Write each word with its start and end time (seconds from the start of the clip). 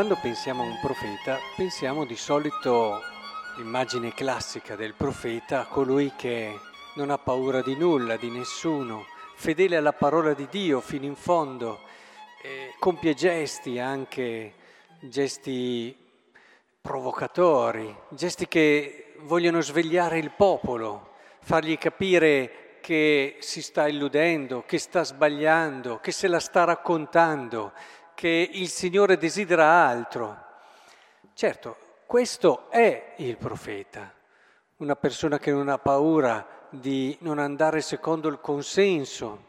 quando 0.00 0.16
pensiamo 0.16 0.62
a 0.62 0.66
un 0.66 0.78
profeta, 0.80 1.38
pensiamo 1.56 2.06
di 2.06 2.16
solito 2.16 3.02
l'immagine 3.58 4.14
classica 4.14 4.74
del 4.74 4.94
profeta, 4.94 5.66
colui 5.66 6.14
che 6.16 6.58
non 6.94 7.10
ha 7.10 7.18
paura 7.18 7.60
di 7.60 7.76
nulla, 7.76 8.16
di 8.16 8.30
nessuno, 8.30 9.04
fedele 9.34 9.76
alla 9.76 9.92
parola 9.92 10.32
di 10.32 10.46
Dio 10.48 10.80
fino 10.80 11.04
in 11.04 11.16
fondo, 11.16 11.80
eh, 12.42 12.72
compie 12.78 13.12
gesti 13.12 13.78
anche, 13.78 14.54
gesti 15.00 15.94
provocatori, 16.80 17.94
gesti 18.08 18.48
che 18.48 19.16
vogliono 19.18 19.60
svegliare 19.60 20.18
il 20.18 20.30
popolo, 20.30 21.10
fargli 21.42 21.76
capire 21.76 22.78
che 22.80 23.36
si 23.40 23.60
sta 23.60 23.86
illudendo, 23.86 24.64
che 24.66 24.78
sta 24.78 25.04
sbagliando, 25.04 25.98
che 26.00 26.10
se 26.10 26.26
la 26.26 26.40
sta 26.40 26.64
raccontando, 26.64 27.72
che 28.20 28.50
il 28.52 28.68
Signore 28.68 29.16
desidera 29.16 29.86
altro. 29.86 30.36
Certo, 31.32 31.76
questo 32.04 32.68
è 32.68 33.14
il 33.16 33.38
profeta, 33.38 34.12
una 34.76 34.94
persona 34.94 35.38
che 35.38 35.50
non 35.50 35.70
ha 35.70 35.78
paura 35.78 36.66
di 36.68 37.16
non 37.20 37.38
andare 37.38 37.80
secondo 37.80 38.28
il 38.28 38.38
consenso, 38.38 39.44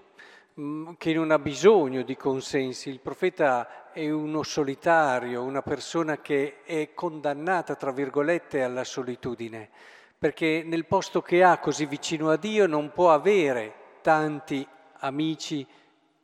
mm, 0.58 0.92
che 0.98 1.14
non 1.14 1.32
ha 1.32 1.38
bisogno 1.38 2.04
di 2.04 2.16
consensi. 2.16 2.88
Il 2.88 3.02
profeta 3.02 3.92
è 3.92 4.10
uno 4.10 4.42
solitario, 4.42 5.44
una 5.44 5.62
persona 5.62 6.22
che 6.22 6.62
è 6.64 6.94
condannata, 6.94 7.76
tra 7.76 7.92
virgolette, 7.92 8.64
alla 8.64 8.86
solitudine, 8.86 9.70
perché 10.18 10.64
nel 10.66 10.86
posto 10.86 11.22
che 11.22 11.44
ha 11.44 11.58
così 11.58 11.86
vicino 11.88 12.30
a 12.30 12.38
Dio 12.38 12.68
non 12.68 12.94
può 12.94 13.12
avere 13.12 13.74
tanti 14.02 14.66
amici 15.00 15.68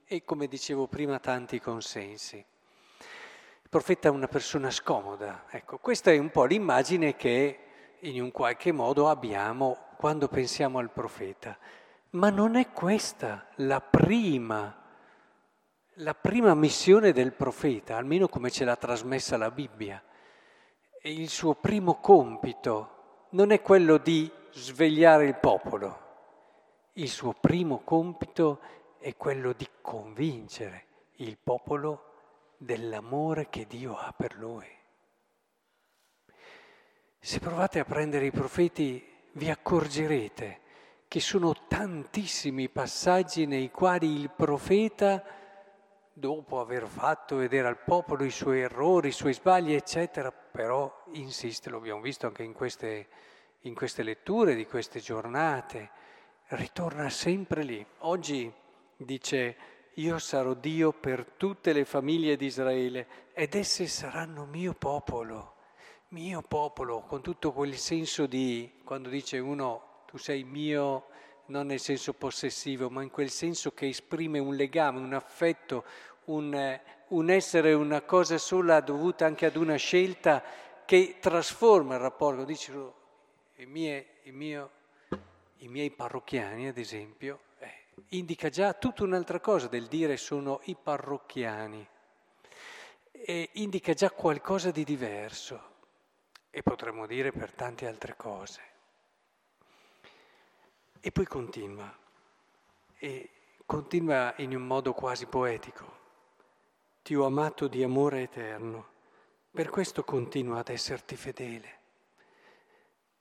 e, 0.07 0.23
come 0.23 0.47
dicevo 0.47 0.87
prima, 0.87 1.19
tanti 1.19 1.59
consensi. 1.59 2.37
Il 2.37 3.69
profeta 3.69 4.07
è 4.07 4.11
una 4.11 4.29
persona 4.29 4.71
scomoda. 4.71 5.43
Ecco, 5.49 5.79
questa 5.79 6.11
è 6.11 6.17
un 6.17 6.31
po' 6.31 6.45
l'immagine 6.45 7.17
che 7.17 7.59
in 7.99 8.21
un 8.21 8.31
qualche 8.31 8.71
modo 8.71 9.09
abbiamo 9.09 9.87
quando 9.97 10.29
pensiamo 10.29 10.79
al 10.79 10.91
profeta. 10.91 11.57
Ma 12.11 12.29
non 12.29 12.55
è 12.55 12.71
questa 12.71 13.47
la 13.55 13.81
prima, 13.81 14.73
la 15.95 16.13
prima 16.13 16.53
missione 16.55 17.11
del 17.11 17.33
profeta, 17.33 17.97
almeno 17.97 18.29
come 18.29 18.49
ce 18.49 18.63
l'ha 18.63 18.77
trasmessa 18.77 19.35
la 19.35 19.51
Bibbia. 19.51 20.01
E 21.01 21.11
il 21.11 21.27
suo 21.27 21.53
primo 21.55 21.99
compito 21.99 23.25
non 23.31 23.51
è 23.51 23.61
quello 23.61 23.97
di 23.97 24.31
svegliare 24.51 25.25
il 25.25 25.35
popolo, 25.35 26.05
il 26.93 27.09
suo 27.09 27.33
primo 27.33 27.81
compito 27.83 28.59
è 29.07 29.15
quello 29.15 29.53
di 29.53 29.65
convincere 29.79 30.85
il 31.19 31.37
popolo 31.41 32.55
dell'amore 32.57 33.47
che 33.47 33.65
Dio 33.65 33.95
ha 33.95 34.11
per 34.11 34.35
lui. 34.35 34.67
Se 37.17 37.39
provate 37.39 37.79
a 37.79 37.85
prendere 37.85 38.25
i 38.25 38.31
profeti 38.31 39.01
vi 39.31 39.49
accorgerete 39.49 40.59
che 41.07 41.21
sono 41.21 41.55
tantissimi 41.69 42.67
passaggi 42.67 43.45
nei 43.45 43.71
quali 43.71 44.11
il 44.19 44.29
profeta, 44.29 45.23
dopo 46.11 46.59
aver 46.59 46.85
fatto 46.85 47.37
vedere 47.37 47.69
al 47.69 47.81
popolo 47.81 48.25
i 48.25 48.29
suoi 48.29 48.59
errori, 48.59 49.07
i 49.07 49.13
suoi 49.13 49.33
sbagli, 49.33 49.71
eccetera, 49.71 50.33
però 50.33 51.05
insiste, 51.13 51.69
lo 51.69 51.77
abbiamo 51.77 52.01
visto 52.01 52.27
anche 52.27 52.43
in 52.43 52.51
queste, 52.51 53.07
in 53.61 53.73
queste 53.73 54.03
letture 54.03 54.53
di 54.53 54.65
queste 54.65 54.99
giornate, 54.99 55.91
ritorna 56.47 57.07
sempre 57.09 57.63
lì. 57.63 57.85
Oggi 57.99 58.65
dice 58.97 59.55
io 59.93 60.19
sarò 60.19 60.53
Dio 60.53 60.91
per 60.91 61.25
tutte 61.37 61.73
le 61.73 61.85
famiglie 61.85 62.35
di 62.35 62.45
Israele 62.45 63.07
ed 63.33 63.55
esse 63.55 63.87
saranno 63.87 64.45
mio 64.45 64.73
popolo 64.73 65.55
mio 66.09 66.41
popolo, 66.41 67.01
con 67.01 67.21
tutto 67.21 67.51
quel 67.51 67.75
senso 67.75 68.27
di, 68.27 68.79
quando 68.83 69.09
dice 69.09 69.39
uno 69.39 70.03
tu 70.05 70.17
sei 70.17 70.43
mio, 70.43 71.07
non 71.47 71.67
nel 71.67 71.79
senso 71.79 72.13
possessivo, 72.13 72.89
ma 72.89 73.03
in 73.03 73.09
quel 73.09 73.29
senso 73.29 73.73
che 73.73 73.87
esprime 73.87 74.39
un 74.39 74.55
legame, 74.55 74.99
un 74.99 75.13
affetto, 75.13 75.83
un, 76.25 76.79
un 77.07 77.29
essere 77.29 77.73
una 77.73 78.01
cosa 78.01 78.37
sola 78.37 78.79
dovuta 78.79 79.25
anche 79.25 79.45
ad 79.45 79.57
una 79.57 79.75
scelta 79.75 80.41
che 80.85 81.17
trasforma 81.19 81.95
il 81.95 82.01
rapporto. 82.01 82.45
Dice 82.45 82.71
i 83.57 83.65
miei, 83.65 84.05
i 84.23 84.31
mio, 84.31 84.71
i 85.57 85.67
miei 85.67 85.91
parrocchiani, 85.91 86.67
ad 86.67 86.77
esempio, 86.77 87.39
indica 88.09 88.49
già 88.49 88.73
tutta 88.73 89.03
un'altra 89.03 89.39
cosa 89.39 89.67
del 89.67 89.87
dire 89.87 90.17
sono 90.17 90.61
i 90.65 90.75
parrocchiani. 90.75 91.87
E 93.11 93.49
indica 93.53 93.93
già 93.93 94.11
qualcosa 94.11 94.71
di 94.71 94.83
diverso 94.83 95.75
e 96.49 96.63
potremmo 96.63 97.05
dire 97.05 97.31
per 97.31 97.51
tante 97.51 97.87
altre 97.87 98.15
cose. 98.15 98.61
E 100.99 101.11
poi 101.11 101.25
continua, 101.25 101.95
e 102.97 103.29
continua 103.65 104.33
in 104.37 104.55
un 104.55 104.65
modo 104.65 104.93
quasi 104.93 105.25
poetico. 105.25 105.95
Ti 107.01 107.15
ho 107.15 107.25
amato 107.25 107.67
di 107.67 107.83
amore 107.83 108.23
eterno, 108.23 108.87
per 109.51 109.69
questo 109.69 110.03
continua 110.03 110.59
ad 110.59 110.69
esserti 110.69 111.15
fedele. 111.15 111.79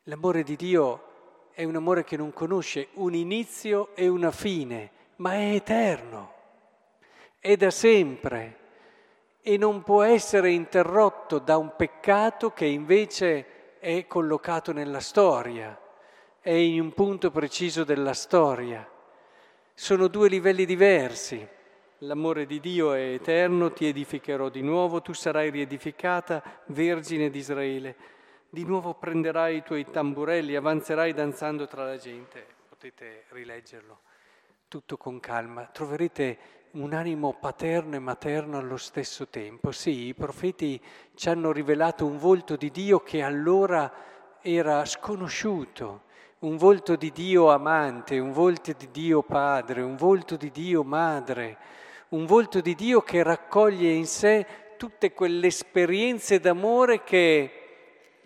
L'amore 0.04 0.42
di 0.42 0.56
Dio 0.56 1.15
è 1.56 1.64
un 1.64 1.74
amore 1.74 2.04
che 2.04 2.18
non 2.18 2.34
conosce 2.34 2.88
un 2.96 3.14
inizio 3.14 3.96
e 3.96 4.08
una 4.08 4.30
fine, 4.30 4.90
ma 5.16 5.32
è 5.36 5.54
eterno, 5.54 6.34
è 7.40 7.56
da 7.56 7.70
sempre 7.70 8.58
e 9.40 9.56
non 9.56 9.82
può 9.82 10.02
essere 10.02 10.50
interrotto 10.50 11.38
da 11.38 11.56
un 11.56 11.72
peccato 11.74 12.50
che 12.50 12.66
invece 12.66 13.78
è 13.78 14.06
collocato 14.06 14.74
nella 14.74 15.00
storia, 15.00 15.80
è 16.40 16.50
in 16.50 16.78
un 16.78 16.92
punto 16.92 17.30
preciso 17.30 17.84
della 17.84 18.12
storia. 18.12 18.86
Sono 19.72 20.08
due 20.08 20.28
livelli 20.28 20.66
diversi. 20.66 21.48
L'amore 22.00 22.44
di 22.44 22.60
Dio 22.60 22.92
è 22.92 23.14
eterno, 23.14 23.72
ti 23.72 23.86
edificherò 23.86 24.50
di 24.50 24.60
nuovo, 24.60 25.00
tu 25.00 25.14
sarai 25.14 25.48
riedificata, 25.48 26.42
Vergine 26.66 27.30
di 27.30 27.38
Israele. 27.38 27.96
Di 28.56 28.64
nuovo 28.64 28.94
prenderai 28.94 29.56
i 29.56 29.62
tuoi 29.62 29.84
tamburelli, 29.84 30.56
avanzerai 30.56 31.12
danzando 31.12 31.66
tra 31.66 31.84
la 31.84 31.98
gente. 31.98 32.42
Potete 32.70 33.24
rileggerlo 33.28 33.98
tutto 34.66 34.96
con 34.96 35.20
calma. 35.20 35.66
Troverete 35.66 36.38
un 36.70 36.94
animo 36.94 37.36
paterno 37.38 37.96
e 37.96 37.98
materno 37.98 38.56
allo 38.56 38.78
stesso 38.78 39.28
tempo. 39.28 39.72
Sì, 39.72 40.06
i 40.06 40.14
profeti 40.14 40.82
ci 41.14 41.28
hanno 41.28 41.52
rivelato 41.52 42.06
un 42.06 42.16
volto 42.16 42.56
di 42.56 42.70
Dio 42.70 43.00
che 43.00 43.20
allora 43.20 43.92
era 44.40 44.86
sconosciuto, 44.86 46.04
un 46.38 46.56
volto 46.56 46.96
di 46.96 47.12
Dio 47.12 47.50
amante, 47.50 48.18
un 48.18 48.32
volto 48.32 48.72
di 48.72 48.88
Dio 48.90 49.22
padre, 49.22 49.82
un 49.82 49.96
volto 49.96 50.36
di 50.36 50.50
Dio 50.50 50.82
madre, 50.82 51.58
un 52.08 52.24
volto 52.24 52.62
di 52.62 52.74
Dio 52.74 53.02
che 53.02 53.22
raccoglie 53.22 53.92
in 53.92 54.06
sé 54.06 54.46
tutte 54.78 55.12
quelle 55.12 55.48
esperienze 55.48 56.40
d'amore 56.40 57.02
che 57.02 57.60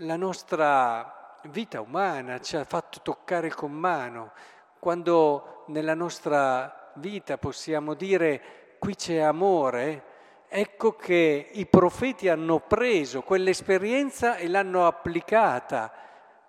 la 0.01 0.17
nostra 0.17 1.39
vita 1.45 1.81
umana 1.81 2.41
ci 2.41 2.57
ha 2.57 2.65
fatto 2.65 3.01
toccare 3.03 3.51
con 3.51 3.73
mano, 3.73 4.33
quando 4.79 5.65
nella 5.69 5.95
nostra 5.95 6.93
vita 6.95 7.39
possiamo 7.39 7.95
dire 7.95 8.77
qui 8.79 8.95
c'è 8.95 9.19
amore, 9.19 10.05
ecco 10.49 10.95
che 10.97 11.51
i 11.53 11.67
profeti 11.67 12.29
hanno 12.29 12.61
preso 12.61 13.23
quell'esperienza 13.23 14.37
e 14.37 14.49
l'hanno 14.49 14.87
applicata 14.87 15.93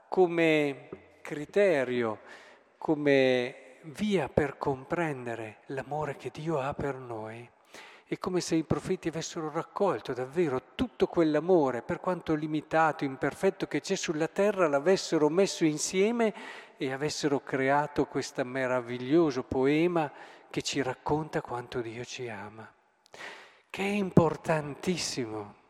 come 0.07 0.89
criterio, 1.21 2.19
come 2.77 3.79
via 3.83 4.29
per 4.29 4.57
comprendere 4.57 5.57
l'amore 5.67 6.15
che 6.15 6.29
Dio 6.31 6.59
ha 6.59 6.73
per 6.73 6.95
noi. 6.95 7.49
È 8.11 8.17
come 8.19 8.41
se 8.41 8.55
i 8.55 8.65
profeti 8.65 9.07
avessero 9.07 9.49
raccolto 9.49 10.11
davvero 10.11 10.73
tutto 10.75 11.07
quell'amore, 11.07 11.81
per 11.81 12.01
quanto 12.01 12.35
limitato, 12.35 13.05
imperfetto 13.05 13.67
che 13.67 13.79
c'è 13.79 13.95
sulla 13.95 14.27
terra, 14.27 14.67
l'avessero 14.67 15.29
messo 15.29 15.63
insieme 15.63 16.33
e 16.75 16.91
avessero 16.91 17.39
creato 17.39 18.07
questo 18.07 18.43
meraviglioso 18.43 19.43
poema 19.43 20.11
che 20.49 20.61
ci 20.61 20.81
racconta 20.81 21.39
quanto 21.39 21.79
Dio 21.79 22.03
ci 22.03 22.27
ama, 22.27 22.69
che 23.69 23.81
è 23.81 23.93
importantissimo. 23.93 25.60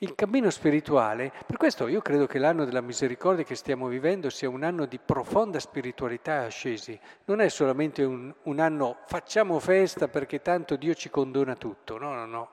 Il 0.00 0.14
cammino 0.14 0.48
spirituale, 0.50 1.32
per 1.44 1.56
questo 1.56 1.88
io 1.88 2.00
credo 2.00 2.26
che 2.26 2.38
l'anno 2.38 2.64
della 2.64 2.80
misericordia 2.80 3.42
che 3.42 3.56
stiamo 3.56 3.88
vivendo 3.88 4.30
sia 4.30 4.48
un 4.48 4.62
anno 4.62 4.86
di 4.86 5.00
profonda 5.00 5.58
spiritualità 5.58 6.44
ascesi, 6.44 6.96
non 7.24 7.40
è 7.40 7.48
solamente 7.48 8.04
un, 8.04 8.32
un 8.44 8.60
anno 8.60 8.98
facciamo 9.06 9.58
festa 9.58 10.06
perché 10.06 10.40
tanto 10.40 10.76
Dio 10.76 10.94
ci 10.94 11.10
condona 11.10 11.56
tutto, 11.56 11.98
no, 11.98 12.14
no, 12.14 12.26
no. 12.26 12.50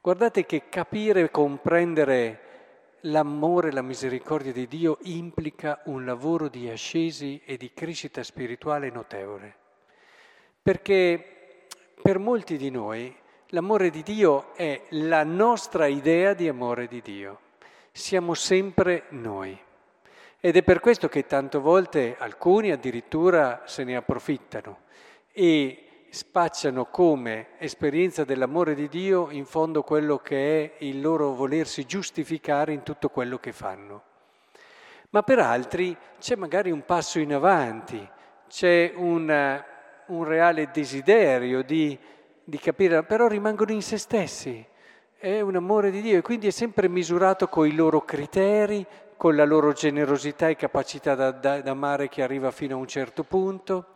Guardate 0.00 0.46
che 0.46 0.70
capire 0.70 1.20
e 1.20 1.30
comprendere 1.30 2.40
l'amore 3.00 3.68
e 3.68 3.72
la 3.72 3.82
misericordia 3.82 4.52
di 4.52 4.66
Dio 4.66 4.96
implica 5.02 5.82
un 5.84 6.06
lavoro 6.06 6.48
di 6.48 6.70
ascesi 6.70 7.42
e 7.44 7.58
di 7.58 7.74
crescita 7.74 8.22
spirituale 8.22 8.88
notevole. 8.88 9.54
Perché 10.62 11.66
per 12.00 12.18
molti 12.18 12.56
di 12.56 12.70
noi 12.70 13.14
L'amore 13.54 13.90
di 13.90 14.02
Dio 14.02 14.52
è 14.56 14.82
la 14.88 15.22
nostra 15.22 15.86
idea 15.86 16.34
di 16.34 16.48
amore 16.48 16.88
di 16.88 17.00
Dio. 17.00 17.38
Siamo 17.92 18.34
sempre 18.34 19.04
noi. 19.10 19.56
Ed 20.40 20.56
è 20.56 20.64
per 20.64 20.80
questo 20.80 21.08
che 21.08 21.24
tante 21.24 21.58
volte 21.58 22.16
alcuni 22.18 22.72
addirittura 22.72 23.62
se 23.64 23.84
ne 23.84 23.94
approfittano 23.94 24.80
e 25.30 26.06
spacciano 26.10 26.86
come 26.86 27.50
esperienza 27.58 28.24
dell'amore 28.24 28.74
di 28.74 28.88
Dio 28.88 29.30
in 29.30 29.44
fondo 29.44 29.84
quello 29.84 30.18
che 30.18 30.64
è 30.64 30.84
il 30.84 31.00
loro 31.00 31.32
volersi 31.32 31.86
giustificare 31.86 32.72
in 32.72 32.82
tutto 32.82 33.08
quello 33.08 33.38
che 33.38 33.52
fanno. 33.52 34.02
Ma 35.10 35.22
per 35.22 35.38
altri 35.38 35.96
c'è 36.18 36.34
magari 36.34 36.72
un 36.72 36.84
passo 36.84 37.20
in 37.20 37.32
avanti, 37.32 38.04
c'è 38.48 38.92
un, 38.96 39.62
un 40.06 40.24
reale 40.24 40.70
desiderio 40.72 41.62
di 41.62 41.96
di 42.44 42.58
capire, 42.58 43.02
però 43.04 43.26
rimangono 43.26 43.72
in 43.72 43.82
se 43.82 43.96
stessi. 43.96 44.64
È 45.16 45.40
un 45.40 45.56
amore 45.56 45.90
di 45.90 46.02
Dio 46.02 46.18
e 46.18 46.22
quindi 46.22 46.48
è 46.48 46.50
sempre 46.50 46.88
misurato 46.88 47.48
con 47.48 47.66
i 47.66 47.74
loro 47.74 48.04
criteri, 48.04 48.86
con 49.16 49.34
la 49.34 49.44
loro 49.44 49.72
generosità 49.72 50.48
e 50.48 50.56
capacità 50.56 51.30
d'amare 51.30 52.08
che 52.08 52.22
arriva 52.22 52.50
fino 52.50 52.76
a 52.76 52.78
un 52.78 52.86
certo 52.86 53.24
punto. 53.24 53.86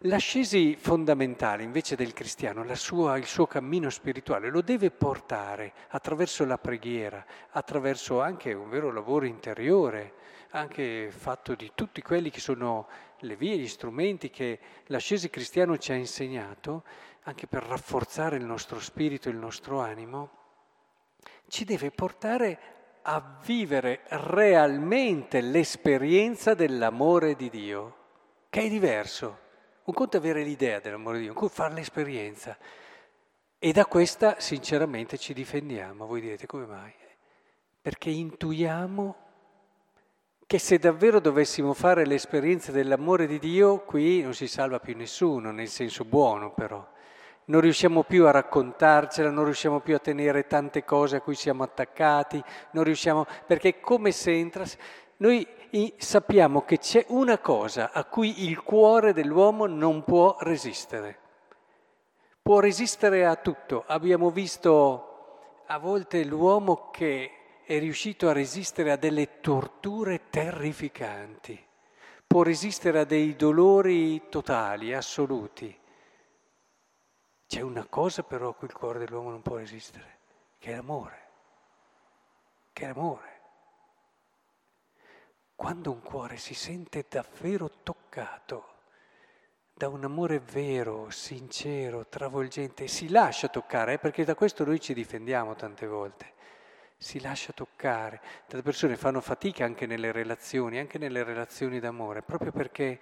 L'ascesi 0.00 0.76
fondamentale 0.76 1.62
invece 1.62 1.96
del 1.96 2.12
cristiano, 2.12 2.64
sua, 2.74 3.16
il 3.16 3.24
suo 3.24 3.46
cammino 3.46 3.90
spirituale, 3.90 4.50
lo 4.50 4.60
deve 4.60 4.90
portare 4.90 5.72
attraverso 5.88 6.44
la 6.44 6.58
preghiera, 6.58 7.24
attraverso 7.50 8.20
anche 8.20 8.52
un 8.52 8.68
vero 8.68 8.92
lavoro 8.92 9.26
interiore, 9.26 10.12
anche 10.50 11.10
fatto 11.10 11.54
di 11.54 11.72
tutti 11.74 12.02
quelli 12.02 12.30
che 12.30 12.40
sono 12.40 12.86
le 13.20 13.36
vie, 13.36 13.56
gli 13.56 13.68
strumenti 13.68 14.30
che 14.30 14.58
l'ascesi 14.86 15.30
cristiano 15.30 15.78
ci 15.78 15.92
ha 15.92 15.96
insegnato, 15.96 16.84
anche 17.26 17.48
per 17.48 17.64
rafforzare 17.64 18.36
il 18.36 18.44
nostro 18.44 18.78
spirito, 18.78 19.28
il 19.28 19.36
nostro 19.36 19.80
animo, 19.80 20.30
ci 21.48 21.64
deve 21.64 21.90
portare 21.90 22.58
a 23.02 23.40
vivere 23.44 24.02
realmente 24.08 25.40
l'esperienza 25.40 26.54
dell'amore 26.54 27.34
di 27.34 27.50
Dio, 27.50 27.96
che 28.48 28.62
è 28.62 28.68
diverso. 28.68 29.44
Un 29.84 29.94
conto 29.94 30.16
è 30.16 30.20
avere 30.20 30.44
l'idea 30.44 30.78
dell'amore 30.78 31.16
di 31.16 31.22
Dio, 31.24 31.32
un 31.32 31.38
conto 31.38 31.54
è 31.54 31.56
fare 31.56 31.74
l'esperienza. 31.74 32.56
E 33.58 33.72
da 33.72 33.86
questa 33.86 34.38
sinceramente 34.38 35.18
ci 35.18 35.34
difendiamo. 35.34 36.06
Voi 36.06 36.20
direte 36.20 36.46
come 36.46 36.66
mai? 36.66 36.92
Perché 37.82 38.10
intuiamo 38.10 39.16
che 40.46 40.58
se 40.60 40.78
davvero 40.78 41.18
dovessimo 41.18 41.72
fare 41.72 42.06
l'esperienza 42.06 42.70
dell'amore 42.70 43.26
di 43.26 43.40
Dio, 43.40 43.80
qui 43.80 44.22
non 44.22 44.32
si 44.32 44.46
salva 44.46 44.78
più 44.78 44.96
nessuno, 44.96 45.50
nel 45.50 45.68
senso 45.68 46.04
buono 46.04 46.52
però 46.52 46.94
non 47.46 47.60
riusciamo 47.60 48.02
più 48.02 48.26
a 48.26 48.30
raccontarcela, 48.30 49.30
non 49.30 49.44
riusciamo 49.44 49.80
più 49.80 49.94
a 49.94 50.00
tenere 50.00 50.46
tante 50.46 50.84
cose 50.84 51.16
a 51.16 51.20
cui 51.20 51.34
siamo 51.34 51.62
attaccati, 51.62 52.42
non 52.72 52.84
riusciamo, 52.84 53.26
perché 53.46 53.80
come 53.80 54.10
se 54.10 54.32
entra, 54.32 54.64
noi 55.18 55.46
sappiamo 55.96 56.62
che 56.64 56.78
c'è 56.78 57.04
una 57.08 57.38
cosa 57.38 57.92
a 57.92 58.04
cui 58.04 58.44
il 58.48 58.62
cuore 58.62 59.12
dell'uomo 59.12 59.66
non 59.66 60.02
può 60.02 60.36
resistere. 60.40 61.18
Può 62.42 62.60
resistere 62.60 63.26
a 63.26 63.36
tutto. 63.36 63.84
Abbiamo 63.86 64.30
visto 64.30 65.62
a 65.66 65.78
volte 65.78 66.24
l'uomo 66.24 66.90
che 66.90 67.30
è 67.64 67.78
riuscito 67.78 68.28
a 68.28 68.32
resistere 68.32 68.92
a 68.92 68.96
delle 68.96 69.40
torture 69.40 70.28
terrificanti, 70.30 71.60
può 72.24 72.42
resistere 72.42 73.00
a 73.00 73.04
dei 73.04 73.34
dolori 73.34 74.28
totali, 74.28 74.94
assoluti 74.94 75.76
c'è 77.46 77.60
una 77.60 77.86
cosa 77.86 78.22
però 78.22 78.50
a 78.50 78.54
cui 78.54 78.66
il 78.66 78.74
cuore 78.74 78.98
dell'uomo 78.98 79.30
non 79.30 79.42
può 79.42 79.56
resistere, 79.56 80.18
che 80.58 80.72
è 80.72 80.76
l'amore, 80.76 81.28
che 82.72 82.84
è 82.84 82.86
l'amore. 82.88 83.34
Quando 85.54 85.90
un 85.90 86.02
cuore 86.02 86.36
si 86.36 86.54
sente 86.54 87.06
davvero 87.08 87.70
toccato 87.82 88.74
da 89.72 89.88
un 89.88 90.04
amore 90.04 90.40
vero, 90.40 91.10
sincero, 91.10 92.06
travolgente, 92.08 92.88
si 92.88 93.10
lascia 93.10 93.48
toccare, 93.48 93.94
eh, 93.94 93.98
perché 93.98 94.24
da 94.24 94.34
questo 94.34 94.64
noi 94.64 94.80
ci 94.80 94.94
difendiamo 94.94 95.54
tante 95.54 95.86
volte, 95.86 96.32
si 96.96 97.20
lascia 97.20 97.52
toccare. 97.52 98.20
Tante 98.46 98.62
persone 98.62 98.96
fanno 98.96 99.20
fatica 99.20 99.64
anche 99.64 99.84
nelle 99.86 100.12
relazioni, 100.12 100.78
anche 100.78 100.96
nelle 100.96 101.22
relazioni 101.24 101.78
d'amore, 101.78 102.22
proprio 102.22 102.52
perché 102.52 102.98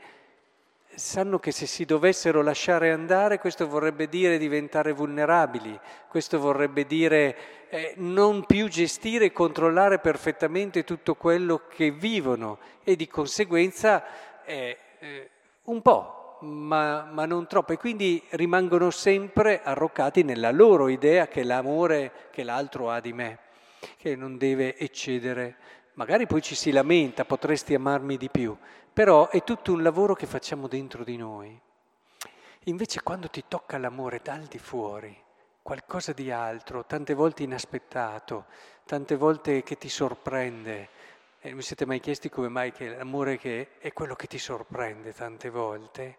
sanno 0.96 1.38
che 1.38 1.50
se 1.50 1.66
si 1.66 1.84
dovessero 1.84 2.42
lasciare 2.42 2.92
andare 2.92 3.38
questo 3.38 3.66
vorrebbe 3.66 4.08
dire 4.08 4.38
diventare 4.38 4.92
vulnerabili, 4.92 5.78
questo 6.08 6.38
vorrebbe 6.38 6.86
dire 6.86 7.68
eh, 7.68 7.94
non 7.96 8.44
più 8.46 8.68
gestire 8.68 9.26
e 9.26 9.32
controllare 9.32 9.98
perfettamente 9.98 10.84
tutto 10.84 11.14
quello 11.14 11.62
che 11.68 11.90
vivono 11.90 12.58
e 12.82 12.96
di 12.96 13.08
conseguenza 13.08 14.04
eh, 14.44 14.78
eh, 15.00 15.30
un 15.64 15.82
po', 15.82 16.38
ma, 16.42 17.04
ma, 17.10 17.24
non 17.24 17.46
troppo, 17.46 17.72
e 17.72 17.76
quindi 17.78 18.22
rimangono 18.30 18.90
sempre 18.90 19.62
arroccati 19.62 20.22
nella 20.22 20.50
loro 20.50 20.88
idea 20.88 21.26
che 21.26 21.42
l'amore 21.42 22.12
che 22.30 22.42
l'altro 22.42 22.90
ha 22.90 23.00
di 23.00 23.12
me, 23.12 23.38
che 23.96 24.14
non 24.14 24.36
deve 24.36 24.76
eccedere. 24.76 25.56
Magari 25.94 26.26
poi 26.26 26.42
ci 26.42 26.54
si 26.54 26.70
lamenta, 26.70 27.24
potresti 27.24 27.74
amarmi 27.74 28.16
di 28.16 28.28
più, 28.28 28.56
però 28.94 29.28
è 29.28 29.42
tutto 29.42 29.72
un 29.72 29.82
lavoro 29.82 30.14
che 30.14 30.26
facciamo 30.26 30.68
dentro 30.68 31.02
di 31.02 31.16
noi. 31.16 31.60
Invece 32.66 33.02
quando 33.02 33.28
ti 33.28 33.42
tocca 33.48 33.76
l'amore 33.76 34.20
dal 34.22 34.44
di 34.44 34.58
fuori, 34.58 35.20
qualcosa 35.60 36.12
di 36.12 36.30
altro, 36.30 36.84
tante 36.86 37.12
volte 37.12 37.42
inaspettato, 37.42 38.46
tante 38.86 39.16
volte 39.16 39.64
che 39.64 39.76
ti 39.76 39.88
sorprende, 39.88 40.88
e 41.40 41.48
non 41.48 41.56
vi 41.58 41.64
siete 41.64 41.84
mai 41.84 41.98
chiesti 41.98 42.30
come 42.30 42.48
mai 42.48 42.70
che 42.70 42.94
l'amore 42.94 43.36
che 43.36 43.78
è 43.78 43.92
quello 43.92 44.14
che 44.14 44.28
ti 44.28 44.38
sorprende 44.38 45.12
tante 45.12 45.50
volte? 45.50 46.16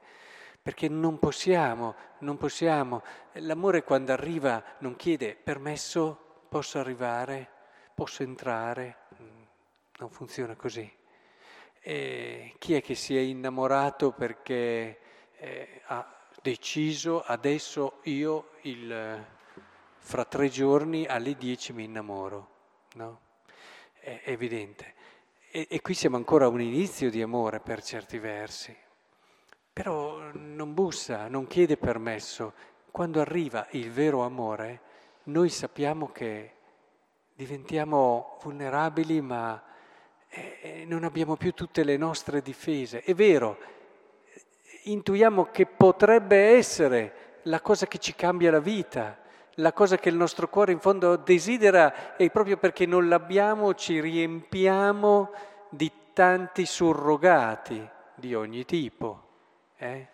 Perché 0.61 0.89
non 0.89 1.17
possiamo, 1.17 1.95
non 2.19 2.37
possiamo. 2.37 3.01
L'amore 3.33 3.83
quando 3.83 4.11
arriva 4.11 4.61
non 4.79 4.97
chiede 4.97 5.33
permesso, 5.33 6.43
posso 6.49 6.77
arrivare, 6.77 7.49
posso 7.93 8.21
entrare. 8.21 8.97
Mm, 9.21 9.41
non 9.99 10.09
funziona 10.09 10.55
così. 10.55 10.91
E 11.87 12.55
chi 12.57 12.73
è 12.73 12.81
che 12.81 12.95
si 12.95 13.15
è 13.15 13.19
innamorato 13.19 14.11
perché 14.11 14.97
eh, 15.37 15.81
ha 15.85 16.17
deciso 16.41 17.21
adesso 17.21 17.99
io 18.05 18.53
il, 18.61 19.23
fra 19.99 20.25
tre 20.25 20.49
giorni 20.49 21.05
alle 21.05 21.35
dieci 21.35 21.73
mi 21.73 21.83
innamoro? 21.83 22.49
No? 22.95 23.19
È 23.99 24.19
evidente. 24.23 24.95
E, 25.51 25.67
e 25.69 25.81
qui 25.81 25.93
siamo 25.93 26.15
ancora 26.15 26.45
a 26.45 26.47
un 26.47 26.59
inizio 26.59 27.11
di 27.11 27.21
amore 27.21 27.59
per 27.59 27.83
certi 27.83 28.17
versi. 28.17 28.75
Però 29.71 30.31
non 30.33 30.73
bussa, 30.73 31.27
non 31.27 31.45
chiede 31.45 31.77
permesso. 31.77 32.53
Quando 32.89 33.21
arriva 33.21 33.67
il 33.73 33.91
vero 33.91 34.23
amore, 34.23 34.81
noi 35.25 35.49
sappiamo 35.49 36.07
che 36.11 36.51
diventiamo 37.35 38.39
vulnerabili 38.41 39.21
ma 39.21 39.73
eh, 40.35 40.85
non 40.85 41.03
abbiamo 41.03 41.35
più 41.35 41.53
tutte 41.53 41.83
le 41.83 41.97
nostre 41.97 42.41
difese. 42.41 43.01
È 43.01 43.13
vero, 43.13 43.57
intuiamo 44.83 45.45
che 45.51 45.65
potrebbe 45.65 46.37
essere 46.55 47.39
la 47.43 47.61
cosa 47.61 47.87
che 47.87 47.97
ci 47.99 48.13
cambia 48.15 48.51
la 48.51 48.59
vita, 48.59 49.19
la 49.55 49.71
cosa 49.71 49.97
che 49.97 50.09
il 50.09 50.15
nostro 50.15 50.49
cuore 50.49 50.73
in 50.73 50.79
fondo 50.79 51.15
desidera 51.15 52.17
e 52.17 52.29
proprio 52.29 52.57
perché 52.57 52.85
non 52.85 53.07
l'abbiamo 53.07 53.73
ci 53.73 54.01
riempiamo 54.01 55.31
di 55.69 55.91
tanti 56.13 56.65
surrogati 56.65 57.87
di 58.15 58.35
ogni 58.35 58.65
tipo. 58.65 59.23
Eh? 59.77 60.07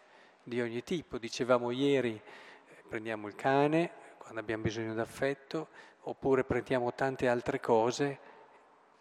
Di 0.44 0.62
ogni 0.62 0.84
tipo. 0.84 1.18
Dicevamo 1.18 1.72
ieri, 1.72 2.14
eh, 2.14 2.84
prendiamo 2.88 3.28
il 3.28 3.36
cane 3.36 3.92
quando 4.18 4.40
abbiamo 4.40 4.64
bisogno 4.64 4.94
d'affetto, 4.94 5.68
oppure 6.02 6.44
prendiamo 6.44 6.94
tante 6.94 7.28
altre 7.28 7.60
cose 7.60 8.30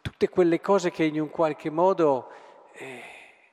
tutte 0.00 0.28
quelle 0.28 0.61
cose 0.61 0.90
che 0.90 1.04
in 1.04 1.21
un 1.21 1.30
qualche 1.30 1.71
modo, 1.71 2.30
eh, 2.73 3.02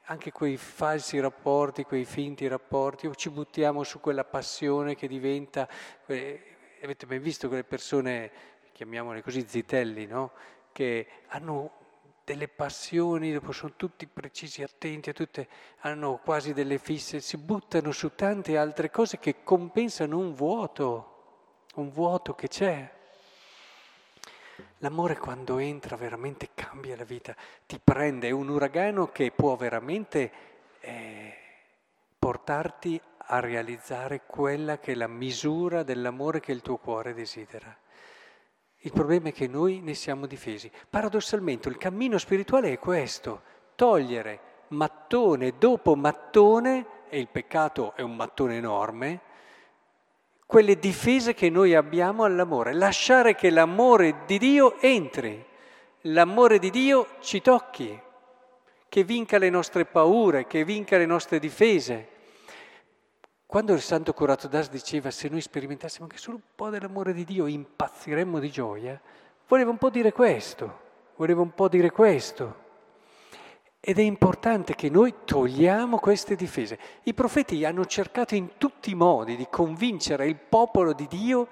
anche 0.05 0.31
quei 0.31 0.57
falsi 0.57 1.19
rapporti, 1.19 1.83
quei 1.83 2.05
finti 2.05 2.47
rapporti, 2.47 3.07
o 3.07 3.15
ci 3.15 3.29
buttiamo 3.29 3.83
su 3.83 3.99
quella 3.99 4.23
passione 4.23 4.95
che 4.95 5.07
diventa, 5.07 5.67
eh, 6.05 6.55
avete 6.81 7.05
mai 7.05 7.19
visto 7.19 7.47
quelle 7.47 7.63
persone, 7.63 8.31
chiamiamole 8.71 9.21
così, 9.21 9.45
zitelli, 9.47 10.05
no? 10.05 10.31
che 10.71 11.07
hanno 11.27 11.71
delle 12.23 12.49
passioni, 12.49 13.31
dopo 13.31 13.53
sono 13.53 13.73
tutti 13.77 14.05
precisi, 14.05 14.61
attenti 14.61 15.09
a 15.09 15.13
tutte, 15.13 15.47
hanno 15.79 16.19
quasi 16.21 16.53
delle 16.53 16.77
fisse, 16.77 17.21
si 17.21 17.37
buttano 17.37 17.91
su 17.91 18.15
tante 18.15 18.57
altre 18.57 18.91
cose 18.91 19.17
che 19.17 19.43
compensano 19.43 20.17
un 20.17 20.33
vuoto, 20.33 21.65
un 21.75 21.89
vuoto 21.89 22.35
che 22.35 22.49
c'è. 22.49 22.95
L'amore 24.79 25.17
quando 25.17 25.57
entra 25.57 25.95
veramente 25.95 26.49
cambia 26.53 26.95
la 26.95 27.03
vita, 27.03 27.35
ti 27.65 27.79
prende, 27.83 28.27
è 28.27 28.31
un 28.31 28.49
uragano 28.49 29.07
che 29.07 29.31
può 29.31 29.55
veramente 29.55 30.31
eh, 30.79 31.33
portarti 32.17 32.99
a 33.29 33.39
realizzare 33.39 34.21
quella 34.25 34.79
che 34.79 34.93
è 34.93 34.95
la 34.95 35.07
misura 35.07 35.83
dell'amore 35.83 36.39
che 36.39 36.51
il 36.51 36.61
tuo 36.61 36.77
cuore 36.77 37.13
desidera. 37.13 37.75
Il 38.81 38.91
problema 38.91 39.29
è 39.29 39.33
che 39.33 39.47
noi 39.47 39.81
ne 39.81 39.93
siamo 39.93 40.27
difesi. 40.27 40.71
Paradossalmente 40.89 41.67
il 41.67 41.77
cammino 41.77 42.17
spirituale 42.17 42.71
è 42.71 42.79
questo, 42.79 43.41
togliere 43.75 44.39
mattone 44.69 45.57
dopo 45.57 45.95
mattone, 45.95 46.95
e 47.09 47.19
il 47.19 47.27
peccato 47.27 47.93
è 47.95 48.01
un 48.01 48.15
mattone 48.15 48.57
enorme, 48.57 49.21
quelle 50.47 50.79
difese 50.79 51.33
che 51.33 51.49
noi 51.49 51.75
abbiamo 51.75 52.23
all'amore, 52.23 52.73
lasciare 52.73 53.35
che 53.35 53.49
l'amore 53.49 54.23
di 54.25 54.37
Dio 54.37 54.79
entri, 54.79 55.45
l'amore 56.03 56.57
di 56.57 56.69
Dio 56.69 57.07
ci 57.19 57.41
tocchi, 57.41 58.01
che 58.87 59.03
vinca 59.03 59.37
le 59.37 59.49
nostre 59.49 59.83
paure, 59.83 60.47
che 60.47 60.63
vinca 60.63 60.97
le 60.97 61.05
nostre 61.05 61.39
difese. 61.39 62.15
Quando 63.45 63.73
il 63.73 63.81
santo 63.81 64.13
curato 64.13 64.47
d'Ars 64.47 64.69
diceva 64.69 65.11
se 65.11 65.27
noi 65.27 65.41
sperimentassimo 65.41 66.05
anche 66.05 66.17
solo 66.17 66.37
un 66.37 66.43
po' 66.55 66.69
dell'amore 66.69 67.11
di 67.11 67.25
Dio 67.25 67.45
impazziremmo 67.45 68.39
di 68.39 68.49
gioia, 68.49 68.99
voleva 69.49 69.69
un 69.69 69.77
po' 69.77 69.89
dire 69.89 70.13
questo, 70.13 70.79
voleva 71.17 71.41
un 71.41 71.53
po' 71.53 71.67
dire 71.67 71.91
questo. 71.91 72.66
Ed 73.89 73.99
è 73.99 74.01
importante 74.01 74.75
che 74.75 74.89
noi 74.89 75.13
togliamo 75.23 75.97
queste 75.97 76.35
difese. 76.35 76.77
I 77.03 77.13
profeti 77.13 77.63
hanno 77.63 77.85
cercato 77.85 78.35
in 78.35 78.57
tutti 78.57 78.89
i 78.89 78.95
modi 78.95 79.37
di 79.37 79.47
convincere 79.49 80.27
il 80.27 80.35
popolo 80.35 80.91
di 80.91 81.07
Dio 81.07 81.47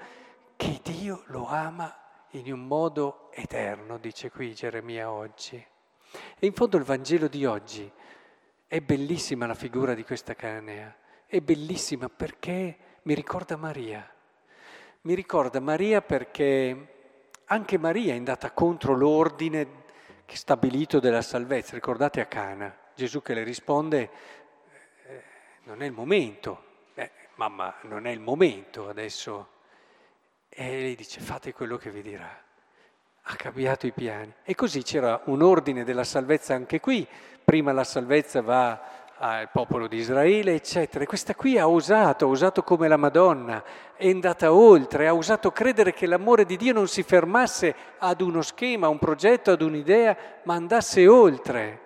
che 0.57 0.81
Dio 0.83 1.23
lo 1.27 1.47
ama 1.47 1.97
in 2.31 2.51
un 2.51 2.67
modo 2.67 3.29
eterno, 3.31 3.97
dice 3.97 4.31
qui 4.31 4.53
Geremia 4.53 5.09
oggi. 5.09 5.55
E 5.55 6.45
in 6.45 6.51
fondo 6.51 6.75
il 6.75 6.83
Vangelo 6.83 7.29
di 7.29 7.45
oggi 7.45 7.89
è 8.67 8.81
bellissima 8.81 9.45
la 9.45 9.55
figura 9.55 9.93
di 9.93 10.03
questa 10.03 10.35
canea, 10.35 10.93
è 11.27 11.39
bellissima 11.39 12.09
perché 12.09 12.77
mi 13.03 13.13
ricorda 13.13 13.55
Maria. 13.55 14.05
Mi 15.03 15.13
ricorda 15.13 15.61
Maria 15.61 16.01
perché 16.01 16.95
anche 17.45 17.77
Maria 17.77 18.11
è 18.11 18.17
andata 18.17 18.51
contro 18.51 18.93
l'ordine 18.93 19.83
stabilito 20.33 20.99
della 20.99 21.21
salvezza. 21.21 21.75
Ricordate 21.75 22.21
a 22.21 22.25
Cana, 22.25 22.75
Gesù 22.95 23.21
che 23.21 23.33
le 23.33 23.43
risponde, 23.43 24.09
eh, 25.05 25.23
non 25.63 25.81
è 25.81 25.85
il 25.85 25.91
momento, 25.91 26.63
eh, 26.95 27.11
mamma 27.35 27.75
non 27.83 28.07
è 28.07 28.11
il 28.11 28.19
momento 28.19 28.89
adesso. 28.89 29.49
E 30.49 30.67
lei 30.67 30.95
dice 30.95 31.19
fate 31.19 31.53
quello 31.53 31.77
che 31.77 31.91
vi 31.91 32.01
dirà. 32.01 32.43
Ha 33.27 33.35
cambiato 33.35 33.87
i 33.87 33.91
piani. 33.91 34.33
E 34.43 34.55
così 34.55 34.83
c'era 34.83 35.21
un 35.25 35.41
ordine 35.41 35.83
della 35.83 36.03
salvezza 36.03 36.53
anche 36.53 36.79
qui. 36.79 37.07
Prima 37.43 37.71
la 37.71 37.83
salvezza 37.83 38.41
va 38.41 39.04
al 39.17 39.49
popolo 39.49 39.87
di 39.87 39.97
Israele, 39.97 40.55
eccetera. 40.55 41.05
Questa 41.05 41.35
qui 41.35 41.57
ha 41.57 41.67
osato, 41.67 42.25
ha 42.25 42.29
usato 42.29 42.63
come 42.63 42.87
la 42.87 42.97
Madonna, 42.97 43.63
è 43.95 44.09
andata 44.09 44.53
oltre, 44.53 45.07
ha 45.07 45.13
usato 45.13 45.51
credere 45.51 45.93
che 45.93 46.05
l'amore 46.05 46.45
di 46.45 46.57
Dio 46.57 46.73
non 46.73 46.87
si 46.87 47.03
fermasse 47.03 47.75
ad 47.97 48.21
uno 48.21 48.41
schema, 48.41 48.87
a 48.87 48.89
un 48.89 48.99
progetto, 48.99 49.51
ad 49.51 49.61
un'idea, 49.61 50.17
ma 50.43 50.55
andasse 50.55 51.07
oltre, 51.07 51.79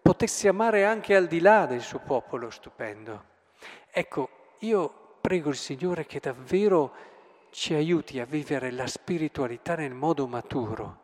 potesse 0.00 0.48
amare 0.48 0.84
anche 0.84 1.16
al 1.16 1.26
di 1.26 1.40
là 1.40 1.66
del 1.66 1.80
suo 1.80 1.98
popolo 1.98 2.50
stupendo. 2.50 3.24
Ecco, 3.90 4.28
io 4.60 4.92
prego 5.20 5.50
il 5.50 5.56
Signore 5.56 6.06
che 6.06 6.20
davvero 6.20 6.92
ci 7.50 7.74
aiuti 7.74 8.18
a 8.18 8.24
vivere 8.24 8.70
la 8.70 8.86
spiritualità 8.86 9.74
nel 9.74 9.92
modo 9.92 10.26
maturo, 10.26 11.00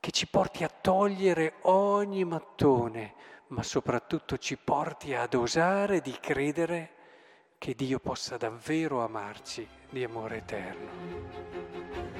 che 0.00 0.10
ci 0.10 0.26
porti 0.26 0.64
a 0.64 0.70
togliere 0.80 1.54
ogni 1.62 2.24
mattone, 2.24 3.14
ma 3.52 3.62
soprattutto 3.62 4.38
ci 4.38 4.56
porti 4.56 5.14
ad 5.14 5.34
osare 5.34 6.00
di 6.00 6.16
credere 6.20 6.90
che 7.58 7.74
Dio 7.74 7.98
possa 7.98 8.38
davvero 8.38 9.04
amarci 9.04 9.68
di 9.90 10.02
amore 10.02 10.38
eterno. 10.38 12.11